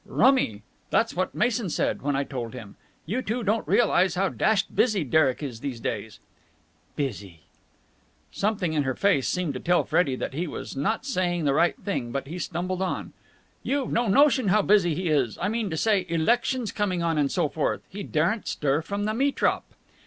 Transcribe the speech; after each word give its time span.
"Rummy! 0.07 0.63
That's 0.89 1.13
what 1.13 1.35
Mason 1.35 1.69
said, 1.69 2.01
when 2.01 2.15
I 2.15 2.23
told 2.23 2.55
him. 2.55 2.75
You 3.05 3.21
two 3.21 3.43
don't 3.43 3.67
realize 3.67 4.15
how 4.15 4.29
dashed 4.29 4.75
busy 4.75 5.03
Derek 5.03 5.43
is 5.43 5.59
these 5.59 5.79
days." 5.79 6.17
"Busy!" 6.95 7.41
Something 8.31 8.73
in 8.73 8.81
her 8.81 8.95
face 8.95 9.27
seemed 9.27 9.53
to 9.53 9.59
tell 9.59 9.83
Freddie 9.83 10.15
that 10.15 10.33
he 10.33 10.47
was 10.47 10.75
not 10.75 11.05
saying 11.05 11.45
the 11.45 11.53
right 11.53 11.77
thing, 11.79 12.11
but 12.11 12.25
he 12.25 12.39
stumbled 12.39 12.81
on. 12.81 13.13
"You've 13.61 13.91
no 13.91 14.07
notion 14.07 14.47
how 14.47 14.63
busy 14.63 14.95
he 14.95 15.07
is. 15.07 15.37
I 15.39 15.49
mean 15.49 15.69
to 15.69 15.77
say, 15.77 16.07
elections 16.09 16.71
coming 16.71 17.03
on 17.03 17.19
and 17.19 17.31
so 17.31 17.47
forth. 17.47 17.83
He 17.87 18.01
daren't 18.01 18.47
stir 18.47 18.81
from 18.81 19.03
the 19.05 19.13
metrop." 19.13 19.63